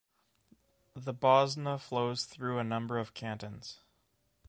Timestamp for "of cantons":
2.97-3.81